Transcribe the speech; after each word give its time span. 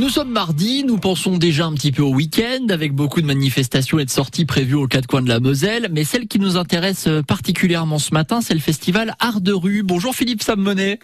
Nous 0.00 0.08
sommes 0.08 0.32
mardi, 0.32 0.82
nous 0.82 0.96
pensons 0.96 1.36
déjà 1.36 1.66
un 1.66 1.74
petit 1.74 1.92
peu 1.92 2.00
au 2.00 2.14
week-end 2.14 2.68
avec 2.70 2.94
beaucoup 2.94 3.20
de 3.20 3.26
manifestations 3.26 3.98
et 3.98 4.06
de 4.06 4.10
sorties 4.10 4.46
prévues 4.46 4.76
aux 4.76 4.86
quatre 4.86 5.06
coins 5.06 5.20
de 5.20 5.28
la 5.28 5.40
Moselle. 5.40 5.88
Mais 5.92 6.04
celle 6.04 6.26
qui 6.26 6.40
nous 6.40 6.56
intéresse 6.56 7.06
particulièrement 7.28 7.98
ce 7.98 8.14
matin, 8.14 8.40
c'est 8.40 8.54
le 8.54 8.60
festival 8.60 9.12
Art 9.20 9.42
de 9.42 9.52
rue. 9.52 9.82
Bonjour 9.82 10.14
Philippe 10.14 10.40
Sammonet. 10.40 11.00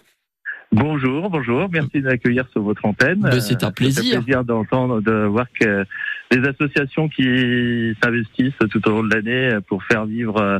Bonjour, 0.71 1.29
bonjour. 1.29 1.69
Merci 1.71 2.01
d'accueillir 2.01 2.47
sur 2.51 2.63
votre 2.63 2.83
antenne. 2.85 3.19
Ben, 3.19 3.39
c'est 3.39 3.63
un 3.63 3.71
plaisir. 3.71 4.03
C'est 4.03 4.15
un 4.15 4.21
plaisir 4.23 4.43
d'entendre, 4.43 4.99
de 5.01 5.27
voir 5.27 5.45
que 5.59 5.85
les 6.31 6.47
associations 6.47 7.07
qui 7.07 7.93
s'investissent 8.01 8.67
tout 8.71 8.87
au 8.87 8.91
long 8.93 9.03
de 9.03 9.13
l'année 9.13 9.59
pour 9.67 9.83
faire 9.83 10.07
vivre 10.07 10.37
euh, 10.37 10.57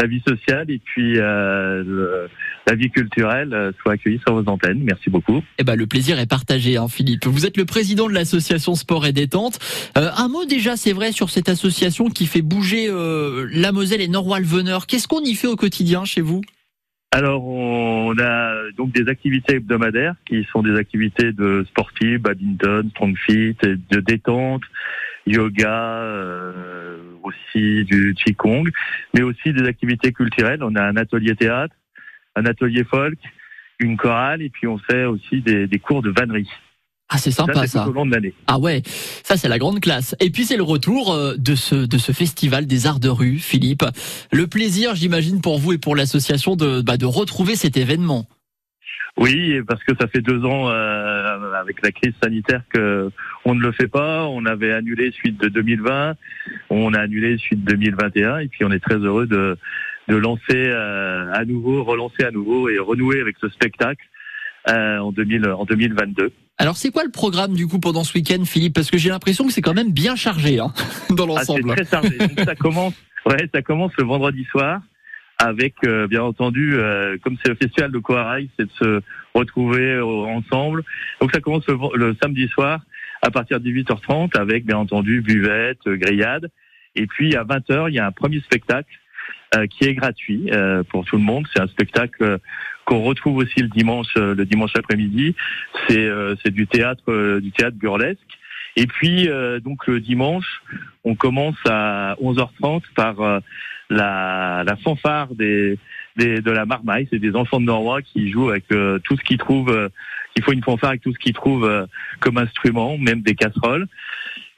la 0.00 0.06
vie 0.06 0.22
sociale 0.26 0.70
et 0.70 0.78
puis 0.78 1.18
euh, 1.18 2.26
la 2.66 2.74
vie 2.74 2.90
culturelle 2.90 3.52
euh, 3.52 3.72
soient 3.80 3.92
accueillies 3.92 4.20
sur 4.26 4.34
vos 4.34 4.48
antennes. 4.48 4.80
Merci 4.82 5.10
beaucoup. 5.10 5.42
Eh 5.58 5.64
ben, 5.64 5.76
le 5.76 5.86
plaisir 5.86 6.18
est 6.18 6.28
partagé, 6.28 6.76
hein, 6.76 6.88
Philippe. 6.88 7.26
Vous 7.26 7.46
êtes 7.46 7.56
le 7.56 7.64
président 7.64 8.08
de 8.08 8.14
l'association 8.14 8.74
Sport 8.74 9.06
et 9.06 9.12
Détente. 9.12 9.58
Euh, 9.98 10.10
un 10.16 10.28
mot 10.28 10.44
déjà, 10.44 10.76
c'est 10.76 10.92
vrai, 10.92 11.12
sur 11.12 11.30
cette 11.30 11.48
association 11.48 12.08
qui 12.08 12.26
fait 12.26 12.42
bouger 12.42 12.88
euh, 12.88 13.48
la 13.52 13.72
Moselle 13.72 14.00
et 14.00 14.08
Nord-Veneur. 14.08 14.86
Qu'est-ce 14.86 15.08
qu'on 15.08 15.22
y 15.22 15.34
fait 15.34 15.48
au 15.48 15.56
quotidien 15.56 16.04
chez 16.04 16.20
vous? 16.20 16.40
Alors, 17.12 17.44
on 17.44 18.16
a 18.20 18.54
donc 18.76 18.92
des 18.92 19.08
activités 19.10 19.56
hebdomadaires 19.56 20.14
qui 20.26 20.46
sont 20.52 20.62
des 20.62 20.76
activités 20.76 21.32
de 21.32 21.66
sportives, 21.68 22.20
badminton, 22.20 22.88
strong 22.90 23.16
fit, 23.16 23.56
de 23.62 24.00
détente, 24.00 24.62
yoga, 25.26 26.02
euh, 26.02 26.98
aussi 27.22 27.84
du 27.84 28.14
qigong, 28.14 28.64
mais 29.14 29.22
aussi 29.22 29.52
des 29.52 29.66
activités 29.66 30.12
culturelles. 30.12 30.62
On 30.62 30.74
a 30.74 30.82
un 30.82 30.96
atelier 30.96 31.34
théâtre, 31.36 31.74
un 32.36 32.46
atelier 32.46 32.84
folk, 32.84 33.18
une 33.78 33.96
chorale, 33.96 34.42
et 34.42 34.50
puis 34.50 34.66
on 34.66 34.78
fait 34.78 35.04
aussi 35.04 35.40
des, 35.40 35.66
des 35.66 35.78
cours 35.78 36.02
de 36.02 36.10
vannerie. 36.10 36.48
Ah, 37.12 37.18
c'est 37.18 37.32
sympa 37.32 37.66
ça. 37.66 37.82
Tout 37.82 37.90
au 37.90 37.92
long 37.92 38.06
de 38.06 38.12
l'année. 38.12 38.32
Ah 38.46 38.60
ouais, 38.60 38.82
ça 39.24 39.36
c'est 39.36 39.48
la 39.48 39.58
grande 39.58 39.80
classe. 39.80 40.14
Et 40.20 40.30
puis 40.30 40.44
c'est 40.44 40.56
le 40.56 40.62
retour 40.62 41.12
euh, 41.12 41.34
de 41.36 41.56
ce 41.56 41.74
de 41.74 41.98
ce 41.98 42.12
festival 42.12 42.66
des 42.66 42.86
arts 42.86 43.00
de 43.00 43.08
rue, 43.08 43.38
Philippe. 43.38 43.84
Le 44.32 44.46
plaisir, 44.46 44.94
j'imagine 44.94 45.40
pour 45.40 45.58
vous 45.58 45.72
et 45.72 45.78
pour 45.78 45.96
l'association 45.96 46.54
de 46.54 46.82
bah, 46.82 46.96
de 46.96 47.06
retrouver 47.06 47.56
cet 47.56 47.76
événement. 47.76 48.28
Oui, 49.16 49.60
parce 49.66 49.82
que 49.84 49.92
ça 50.00 50.06
fait 50.06 50.20
deux 50.20 50.44
ans 50.44 50.70
euh, 50.70 51.52
avec 51.54 51.82
la 51.82 51.92
crise 51.92 52.14
sanitaire 52.22 52.62
que 52.72 53.10
on 53.44 53.54
ne 53.54 53.60
le 53.60 53.72
fait 53.72 53.88
pas. 53.88 54.24
On 54.24 54.46
avait 54.46 54.72
annulé 54.72 55.10
suite 55.10 55.40
de 55.40 55.48
2020, 55.48 56.14
on 56.70 56.94
a 56.94 57.00
annulé 57.00 57.36
suite 57.38 57.64
2021, 57.64 58.38
et 58.38 58.48
puis 58.48 58.64
on 58.64 58.70
est 58.70 58.80
très 58.80 58.96
heureux 58.96 59.26
de 59.26 59.58
de 60.08 60.16
lancer 60.16 60.42
euh, 60.50 61.32
à 61.32 61.44
nouveau, 61.44 61.84
relancer 61.84 62.24
à 62.24 62.30
nouveau 62.30 62.68
et 62.68 62.78
renouer 62.78 63.20
avec 63.20 63.36
ce 63.40 63.48
spectacle 63.48 64.04
euh, 64.68 64.98
en 64.98 65.12
2000 65.12 65.46
en 65.46 65.64
2022. 65.64 66.32
Alors 66.58 66.76
c'est 66.76 66.90
quoi 66.90 67.04
le 67.04 67.10
programme 67.10 67.54
du 67.54 67.66
coup 67.66 67.78
pendant 67.78 68.04
ce 68.04 68.14
week-end, 68.14 68.44
Philippe? 68.44 68.74
Parce 68.74 68.90
que 68.90 68.98
j'ai 68.98 69.10
l'impression 69.10 69.46
que 69.46 69.52
c'est 69.52 69.62
quand 69.62 69.74
même 69.74 69.92
bien 69.92 70.16
chargé 70.16 70.60
hein, 70.60 70.72
dans 71.10 71.26
l'ensemble. 71.26 71.70
Ah, 71.70 71.74
c'est 71.76 71.84
très 71.84 72.00
chargé. 72.00 72.18
Donc, 72.18 72.40
ça 72.44 72.54
commence, 72.54 72.94
ouais, 73.26 73.48
ça 73.52 73.62
commence 73.62 73.92
le 73.98 74.04
vendredi 74.04 74.44
soir 74.44 74.80
avec 75.40 75.74
euh, 75.84 76.06
bien 76.06 76.22
entendu, 76.22 76.74
euh, 76.74 77.16
comme 77.24 77.36
c'est 77.42 77.48
le 77.48 77.56
festival 77.56 77.90
de 77.90 77.98
Coarail, 77.98 78.48
c'est 78.58 78.66
de 78.66 78.72
se 78.72 79.00
retrouver 79.34 79.94
euh, 79.94 80.04
ensemble. 80.04 80.84
Donc 81.20 81.32
ça 81.32 81.40
commence 81.40 81.66
le, 81.66 82.14
samedi 82.22 82.46
soir 82.48 82.80
à 83.22 83.30
partir 83.30 83.58
de 83.58 83.68
18h30 83.68 84.38
avec 84.38 84.66
bien 84.66 84.76
entendu 84.76 85.22
buvette, 85.22 85.80
grillade. 85.86 86.50
Et 86.94 87.06
puis 87.06 87.36
à 87.36 87.44
20h, 87.44 87.88
il 87.88 87.94
y 87.94 87.98
a 87.98 88.06
un 88.06 88.12
premier 88.12 88.40
spectacle 88.40 88.90
qui 89.70 89.84
est 89.84 89.94
gratuit 89.94 90.48
pour 90.90 91.04
tout 91.04 91.16
le 91.16 91.22
monde. 91.22 91.44
C'est 91.52 91.60
un 91.60 91.66
spectacle 91.66 92.38
qu'on 92.84 93.02
retrouve 93.02 93.38
aussi 93.38 93.60
le 93.60 93.68
dimanche, 93.68 94.14
le 94.14 94.44
dimanche 94.44 94.70
après-midi. 94.76 95.34
C'est 95.88 96.08
c'est 96.42 96.52
du 96.52 96.66
théâtre, 96.66 97.38
du 97.40 97.50
théâtre 97.50 97.76
burlesque. 97.76 98.20
Et 98.76 98.86
puis 98.86 99.28
donc 99.62 99.86
le 99.86 100.00
dimanche, 100.00 100.62
on 101.04 101.14
commence 101.14 101.58
à 101.66 102.16
11h30 102.20 102.82
par 102.94 103.42
la, 103.90 104.62
la 104.64 104.76
fanfare 104.76 105.34
des, 105.34 105.78
des, 106.16 106.40
de 106.40 106.50
la 106.50 106.64
marmaille. 106.64 107.08
C'est 107.10 107.18
des 107.18 107.34
enfants 107.34 107.60
de 107.60 107.66
Norrois 107.66 108.00
qui 108.02 108.30
jouent 108.30 108.50
avec 108.50 108.64
euh, 108.72 108.98
tout 109.00 109.16
ce 109.16 109.22
qu'ils 109.22 109.38
trouvent. 109.38 109.70
Euh, 109.70 109.88
il 110.36 110.44
faut 110.44 110.52
une 110.52 110.62
fanfare 110.62 110.90
avec 110.90 111.02
tout 111.02 111.12
ce 111.12 111.18
qu'ils 111.18 111.34
trouvent 111.34 111.64
euh, 111.64 111.86
comme 112.20 112.38
instrument, 112.38 112.96
même 112.96 113.20
des 113.20 113.34
casseroles. 113.34 113.86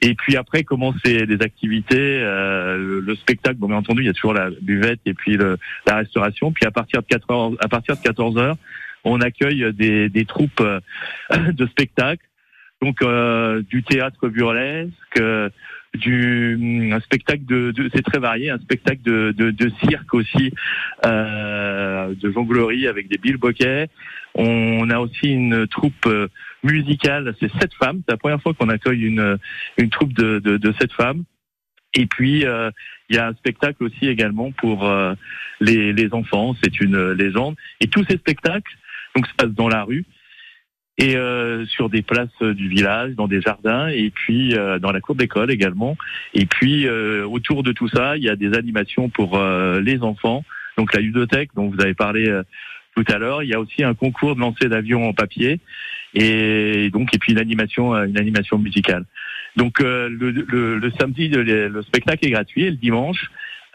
Et 0.01 0.13
puis 0.15 0.35
après 0.35 0.63
commencent 0.63 1.01
des 1.01 1.37
activités, 1.41 2.19
le, 2.19 3.15
spectacle. 3.15 3.55
Bon, 3.55 3.67
bien 3.67 3.77
entendu, 3.77 4.01
il 4.01 4.05
y 4.05 4.09
a 4.09 4.13
toujours 4.13 4.33
la 4.33 4.49
buvette 4.61 4.99
et 5.05 5.13
puis 5.13 5.37
le, 5.37 5.57
la 5.87 5.95
restauration. 5.95 6.51
Puis 6.51 6.65
à 6.65 6.71
partir 6.71 7.01
de 7.01 7.07
4 7.07 7.31
heures, 7.31 7.51
à 7.61 7.69
partir 7.69 7.95
de 7.95 8.01
14 8.01 8.37
heures, 8.37 8.57
on 9.05 9.21
accueille 9.21 9.71
des, 9.73 10.09
des 10.09 10.25
troupes 10.25 10.61
de 11.31 11.65
spectacles. 11.67 12.25
Donc 12.81 12.97
du 13.69 13.83
théâtre 13.83 14.27
burlesque, 14.27 15.21
du 15.93 16.89
un 16.91 16.99
spectacle 17.01 17.45
de, 17.45 17.71
de 17.71 17.89
c'est 17.93 18.01
très 18.01 18.19
varié, 18.19 18.49
un 18.49 18.59
spectacle 18.59 19.01
de, 19.03 19.33
de, 19.37 19.51
de 19.51 19.71
cirque 19.83 20.13
aussi, 20.13 20.51
euh, 21.05 22.13
de 22.15 22.31
jonglerie 22.31 22.87
avec 22.87 23.07
des 23.07 23.17
bilboquets. 23.17 23.89
On 24.35 24.89
a 24.89 24.99
aussi 24.99 25.29
une 25.29 25.67
troupe 25.67 26.05
euh, 26.07 26.27
musicale, 26.63 27.35
c'est 27.39 27.51
sept 27.59 27.73
femmes. 27.75 28.01
C'est 28.05 28.13
la 28.13 28.17
première 28.17 28.41
fois 28.41 28.53
qu'on 28.53 28.69
accueille 28.69 29.03
une 29.03 29.37
une 29.77 29.89
troupe 29.89 30.13
de, 30.13 30.39
de, 30.39 30.57
de 30.57 30.73
sept 30.79 30.91
femmes. 30.93 31.23
Et 31.93 32.07
puis 32.07 32.43
euh, 32.45 32.71
il 33.09 33.15
y 33.15 33.19
a 33.19 33.27
un 33.27 33.33
spectacle 33.35 33.83
aussi 33.83 34.07
également 34.07 34.51
pour 34.51 34.87
euh, 34.87 35.13
les, 35.59 35.93
les 35.93 36.11
enfants. 36.13 36.55
C'est 36.63 36.81
une 36.81 37.11
légende. 37.11 37.55
Et 37.79 37.87
tous 37.87 38.03
ces 38.09 38.17
spectacles 38.17 38.73
donc 39.15 39.27
se 39.27 39.33
passent 39.35 39.53
dans 39.53 39.69
la 39.69 39.83
rue 39.83 40.05
et 40.97 41.15
euh, 41.15 41.65
sur 41.65 41.89
des 41.89 42.01
places 42.01 42.41
du 42.41 42.69
village, 42.69 43.13
dans 43.15 43.27
des 43.27 43.41
jardins, 43.41 43.87
et 43.87 44.11
puis 44.11 44.55
euh, 44.55 44.79
dans 44.79 44.91
la 44.91 45.01
cour 45.01 45.15
d'école 45.15 45.51
également. 45.51 45.97
Et 46.33 46.45
puis 46.45 46.87
euh, 46.87 47.25
autour 47.25 47.63
de 47.63 47.71
tout 47.71 47.87
ça, 47.87 48.15
il 48.17 48.23
y 48.23 48.29
a 48.29 48.35
des 48.35 48.53
animations 48.53 49.09
pour 49.09 49.39
les 49.39 50.01
enfants, 50.01 50.43
donc 50.77 50.93
la 50.93 51.01
ludothèque 51.01 51.49
dont 51.55 51.69
vous 51.69 51.81
avez 51.81 51.93
parlé 51.93 52.31
tout 52.95 53.05
à 53.07 53.17
l'heure. 53.17 53.43
Il 53.43 53.49
y 53.49 53.53
a 53.53 53.59
aussi 53.59 53.83
un 53.83 53.95
concours 53.95 54.35
de 54.35 54.41
lancer 54.41 54.69
d'avion 54.69 55.07
en 55.07 55.13
papier, 55.13 55.59
et 56.13 56.89
donc 56.91 57.13
et 57.13 57.17
puis 57.17 57.31
une 57.31 57.39
animation, 57.39 57.95
une 57.95 58.19
animation 58.19 58.57
musicale. 58.59 59.05
Donc 59.55 59.79
le, 59.79 60.09
le, 60.09 60.77
le, 60.77 60.91
samedi, 60.99 61.29
le 61.29 61.81
spectacle 61.83 62.25
est 62.25 62.31
gratuit, 62.31 62.65
et 62.65 62.71
le 62.71 62.77
dimanche, 62.77 63.29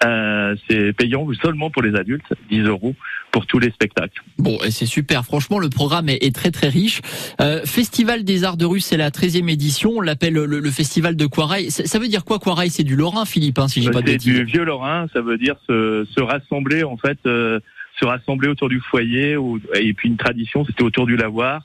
euh, 0.05 0.55
c'est 0.69 0.93
payant 0.93 1.27
seulement 1.43 1.71
pour 1.71 1.83
les 1.83 1.97
adultes, 1.97 2.33
10 2.50 2.62
euros 2.62 2.95
pour 3.38 3.47
tous 3.47 3.60
les 3.60 3.71
spectacles. 3.71 4.21
Bon, 4.38 4.59
et 4.65 4.72
c'est 4.72 4.84
super. 4.84 5.25
Franchement, 5.25 5.60
le 5.60 5.69
programme 5.69 6.09
est, 6.09 6.34
très 6.34 6.50
très 6.50 6.69
riche. 6.69 7.00
Euh, 7.41 7.65
festival 7.65 8.25
des 8.25 8.43
Arts 8.43 8.56
de 8.56 8.65
rue, 8.65 8.81
c'est 8.81 8.97
la 8.97 9.10
13e 9.10 9.49
édition. 9.49 9.93
On 9.99 10.00
l'appelle 10.00 10.34
le, 10.34 10.71
festival 10.72 11.15
de 11.15 11.25
Quarail. 11.25 11.71
Ça, 11.71 11.99
veut 12.00 12.09
dire 12.09 12.25
quoi 12.25 12.41
Quarail 12.41 12.69
C'est 12.69 12.82
du 12.82 12.97
Lorrain, 12.97 13.26
Philippe, 13.26 13.60
hein, 13.60 13.69
si 13.69 13.81
j'ai 13.81 13.93
pas 13.93 14.03
de 14.03 14.09
C'est 14.09 14.19
du 14.19 14.43
vieux 14.43 14.65
Lorrain. 14.65 15.06
Ça 15.12 15.21
veut 15.21 15.38
dire 15.38 15.54
se, 15.69 16.04
se 16.10 16.21
rassembler 16.21 16.82
en 16.82 16.97
fait, 16.97 17.19
euh, 17.26 17.60
se 18.00 18.06
rassembler 18.06 18.49
autour 18.49 18.69
du 18.69 18.81
foyer. 18.81 19.37
Ou, 19.37 19.60
et 19.72 19.94
puis 19.94 20.09
une 20.09 20.16
tradition, 20.16 20.65
c'était 20.65 20.82
autour 20.82 21.06
du 21.06 21.16
lavoir 21.16 21.62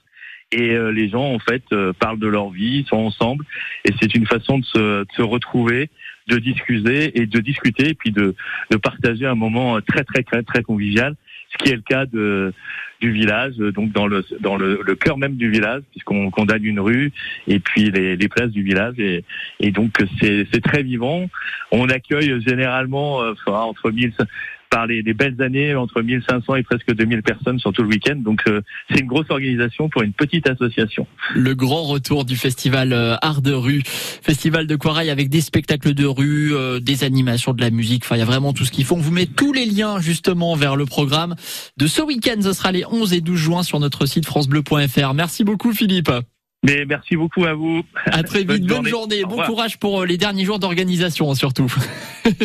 et 0.51 0.75
euh, 0.75 0.91
les 0.91 1.09
gens 1.09 1.33
en 1.33 1.39
fait 1.39 1.63
euh, 1.71 1.91
parlent 1.93 2.19
de 2.19 2.27
leur 2.27 2.51
vie, 2.51 2.85
sont 2.87 2.97
ensemble 2.97 3.45
et 3.83 3.89
c'est 3.99 4.13
une 4.13 4.27
façon 4.27 4.59
de 4.59 4.65
se, 4.65 5.01
de 5.01 5.07
se, 5.15 5.23
retrouver, 5.23 5.89
de 6.27 6.37
discuter 6.37 7.19
et 7.19 7.25
de 7.25 7.39
discuter 7.39 7.89
et 7.89 7.93
puis 7.95 8.11
de, 8.11 8.35
de 8.69 8.77
partager 8.77 9.25
un 9.25 9.33
moment 9.33 9.81
très 9.81 10.03
très 10.03 10.21
très 10.21 10.43
très 10.43 10.61
convivial, 10.61 11.15
ce 11.53 11.63
qui 11.63 11.71
est 11.71 11.75
le 11.75 11.81
cas 11.81 12.05
du 12.05 13.11
village, 13.11 13.55
donc 13.57 13.91
dans 13.91 14.07
le 14.07 14.95
cœur 14.95 15.17
même 15.17 15.35
du 15.35 15.49
village, 15.49 15.81
puisqu'on 15.91 16.29
condamne 16.31 16.65
une 16.65 16.79
rue 16.79 17.11
et 17.47 17.59
puis 17.59 17.91
les, 17.91 18.27
places 18.27 18.51
du 18.51 18.63
village 18.63 18.95
et, 18.97 19.23
et 19.59 19.71
donc 19.71 19.91
c'est 20.19 20.61
très 20.63 20.83
vivant. 20.83 21.29
On 21.71 21.89
accueille 21.89 22.41
généralement 22.41 23.21
euh, 23.21 23.33
entre 23.47 23.91
1000 23.91 24.13
par 24.73 24.87
les, 24.87 25.03
belles 25.13 25.39
années 25.39 25.75
entre 25.75 26.01
1500 26.01 26.55
et 26.55 26.63
presque 26.63 26.91
2000 26.91 27.21
personnes 27.21 27.59
sur 27.59 27.71
tout 27.71 27.83
le 27.83 27.89
week-end. 27.89 28.15
Donc 28.15 28.41
euh, 28.47 28.61
c'est 28.89 29.01
une 29.01 29.07
grosse 29.07 29.29
organisation 29.29 29.87
pour 29.87 30.01
une 30.01 30.13
petite 30.13 30.49
association. 30.49 31.05
Le 31.35 31.53
grand 31.53 31.83
retour 31.83 32.25
du 32.25 32.35
festival 32.35 32.91
euh, 32.91 33.15
Art 33.21 33.43
de 33.43 33.53
rue, 33.53 33.83
festival 33.85 34.65
de 34.65 34.75
Quarail 34.75 35.11
avec 35.11 35.29
des 35.29 35.41
spectacles 35.41 35.93
de 35.93 36.05
rue, 36.05 36.55
euh, 36.55 36.79
des 36.79 37.03
animations, 37.03 37.53
de 37.53 37.61
la 37.61 37.69
musique. 37.69 38.03
Enfin, 38.03 38.15
il 38.15 38.19
y 38.19 38.23
a 38.23 38.25
vraiment 38.25 38.51
tout 38.51 38.65
ce 38.65 38.71
qu'il 38.71 38.83
faut. 38.83 38.95
On 38.95 38.99
vous 38.99 39.11
met 39.11 39.27
tous 39.27 39.53
les 39.53 39.65
liens 39.65 39.99
justement 39.99 40.55
vers 40.55 40.75
le 40.75 40.85
programme 40.85 41.35
de 41.77 41.85
ce 41.85 42.01
week-end. 42.01 42.41
Ce 42.41 42.53
sera 42.53 42.71
les 42.71 42.83
11 42.83 43.13
et 43.13 43.21
12 43.21 43.37
juin 43.37 43.61
sur 43.61 43.79
notre 43.79 44.07
site 44.07 44.25
francebleu.fr. 44.25 45.13
Merci 45.13 45.43
beaucoup 45.43 45.71
Philippe. 45.71 46.09
Mais 46.63 46.85
merci 46.85 47.15
beaucoup 47.15 47.45
à 47.45 47.53
vous. 47.53 47.83
À 48.05 48.23
très 48.23 48.39
vite. 48.45 48.65
Bonne, 48.65 48.87
journée. 48.87 49.23
Bon 49.23 49.43
courage 49.43 49.77
pour 49.77 50.05
les 50.05 50.17
derniers 50.17 50.45
jours 50.45 50.57
d'organisation 50.59 51.35
surtout. 51.35 51.71